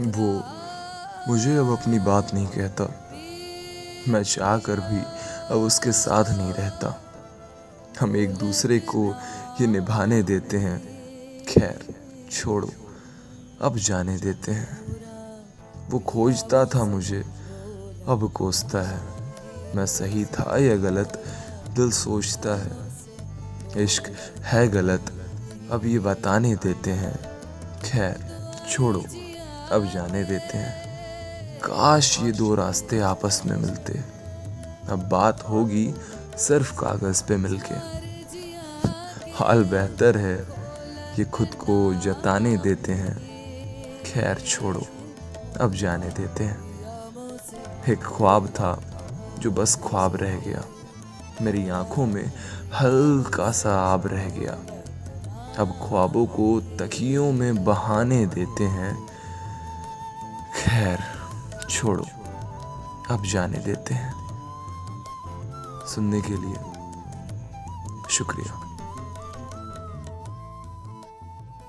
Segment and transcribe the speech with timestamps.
[0.00, 0.44] वो
[1.28, 2.84] मुझे अब अपनी बात नहीं कहता।
[4.08, 5.00] मैं चाह कर भी
[5.50, 7.02] अब उसके साथ नहीं रहता।
[8.00, 9.14] हम एक दूसरे को
[9.60, 10.80] ये निभाने देते हैं।
[11.44, 11.94] खैर,
[12.30, 12.70] छोड़ो,
[13.62, 14.96] अब जाने देते हैं।
[15.90, 17.20] वो खोजता था मुझे,
[18.08, 19.00] अब कोसता है।
[19.76, 21.24] मैं सही था या गलत,
[21.76, 22.72] दिल सोचता है।
[23.84, 25.32] इश्क है गलत,
[25.70, 27.38] अब ये बताने देते हैं।
[27.84, 28.30] खैर,
[28.70, 29.04] छोड़ो।
[29.72, 30.90] अब जाने देते हैं।
[31.58, 34.00] काश ये दो रास्ते आपस में मिलते।
[34.88, 35.94] अब बात होगी
[36.38, 37.74] सिर्फ़ कागज़ पे मिलके।
[39.32, 40.36] हाल बेहतर है,
[41.18, 43.16] ये खुद को जताने देते हैं।
[44.02, 44.82] खैर छोड़ो,
[45.60, 46.70] अब जाने देते हैं।
[47.88, 48.82] एक ख्वाब था,
[49.38, 50.64] जो बस ख्वाब रह गया।
[51.42, 52.32] मेरी आँखों में
[52.74, 54.52] हल्का सा आब रह गया।
[55.58, 59.19] अब ख्वाबों को तकियों में बहाने देते हैं।
[60.60, 60.98] खैर
[61.70, 62.04] छोड़ो।
[63.10, 64.14] अब जाने देते हैं।
[65.86, 66.56] सुनने के लिए
[68.10, 68.69] शुक्रिया।